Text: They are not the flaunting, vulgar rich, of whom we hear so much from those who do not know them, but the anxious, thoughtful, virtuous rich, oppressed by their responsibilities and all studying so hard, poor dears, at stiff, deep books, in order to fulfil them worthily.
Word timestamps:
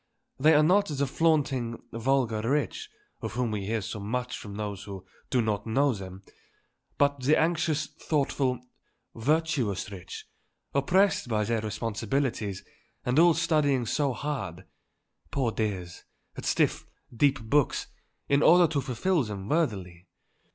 They 0.39 0.55
are 0.55 0.63
not 0.63 0.87
the 0.87 1.05
flaunting, 1.05 1.79
vulgar 1.93 2.41
rich, 2.49 2.89
of 3.21 3.33
whom 3.33 3.51
we 3.51 3.67
hear 3.67 3.81
so 3.81 3.99
much 3.99 4.35
from 4.35 4.55
those 4.55 4.85
who 4.85 5.05
do 5.29 5.43
not 5.43 5.67
know 5.67 5.93
them, 5.93 6.23
but 6.97 7.19
the 7.21 7.39
anxious, 7.39 7.85
thoughtful, 7.85 8.59
virtuous 9.13 9.91
rich, 9.91 10.25
oppressed 10.73 11.27
by 11.29 11.43
their 11.43 11.61
responsibilities 11.61 12.63
and 13.05 13.19
all 13.19 13.35
studying 13.35 13.85
so 13.85 14.11
hard, 14.13 14.65
poor 15.29 15.51
dears, 15.51 16.03
at 16.35 16.45
stiff, 16.45 16.87
deep 17.15 17.39
books, 17.39 17.85
in 18.27 18.41
order 18.41 18.65
to 18.73 18.81
fulfil 18.81 19.21
them 19.21 19.47
worthily. 19.47 20.07